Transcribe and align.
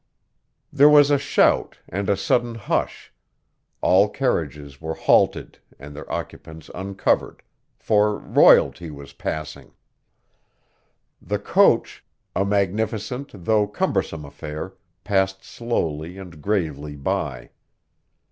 There 0.73 0.89
was 0.89 1.11
a 1.11 1.19
shout, 1.19 1.77
and 1.87 2.09
a 2.09 2.17
sudden 2.17 2.55
hush; 2.55 3.13
all 3.81 4.09
carriages 4.09 4.81
were 4.81 4.95
halted 4.95 5.59
and 5.77 5.95
their 5.95 6.11
occupants 6.11 6.71
uncovered, 6.73 7.43
for 7.77 8.17
royalty 8.17 8.89
was 8.89 9.13
passing. 9.13 9.73
The 11.21 11.37
coach, 11.37 12.03
a 12.35 12.43
magnificent 12.43 13.45
though 13.45 13.67
cumbersome 13.67 14.25
affair, 14.25 14.73
passed 15.03 15.43
slowly 15.43 16.17
and 16.17 16.41
gravely 16.41 16.95
by. 16.95 17.51